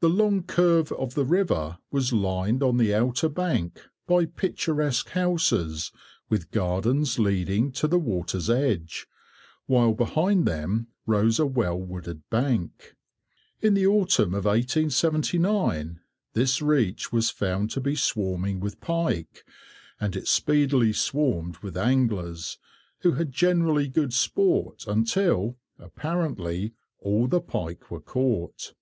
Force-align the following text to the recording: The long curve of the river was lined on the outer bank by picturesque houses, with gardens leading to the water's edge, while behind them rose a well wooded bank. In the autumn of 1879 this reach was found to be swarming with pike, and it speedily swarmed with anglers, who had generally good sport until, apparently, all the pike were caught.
The 0.00 0.08
long 0.08 0.42
curve 0.42 0.90
of 0.90 1.14
the 1.14 1.24
river 1.24 1.78
was 1.92 2.12
lined 2.12 2.60
on 2.60 2.76
the 2.76 2.92
outer 2.92 3.28
bank 3.28 3.82
by 4.04 4.24
picturesque 4.26 5.10
houses, 5.10 5.92
with 6.28 6.50
gardens 6.50 7.20
leading 7.20 7.70
to 7.74 7.86
the 7.86 8.00
water's 8.00 8.50
edge, 8.50 9.06
while 9.66 9.92
behind 9.94 10.44
them 10.44 10.88
rose 11.06 11.38
a 11.38 11.46
well 11.46 11.78
wooded 11.78 12.28
bank. 12.30 12.96
In 13.60 13.74
the 13.74 13.86
autumn 13.86 14.34
of 14.34 14.44
1879 14.44 16.00
this 16.32 16.60
reach 16.60 17.12
was 17.12 17.30
found 17.30 17.70
to 17.70 17.80
be 17.80 17.94
swarming 17.94 18.58
with 18.58 18.80
pike, 18.80 19.44
and 20.00 20.16
it 20.16 20.26
speedily 20.26 20.92
swarmed 20.92 21.58
with 21.58 21.76
anglers, 21.76 22.58
who 23.02 23.12
had 23.12 23.30
generally 23.30 23.86
good 23.86 24.12
sport 24.12 24.84
until, 24.88 25.56
apparently, 25.78 26.74
all 26.98 27.28
the 27.28 27.40
pike 27.40 27.88
were 27.88 28.00
caught. 28.02 28.74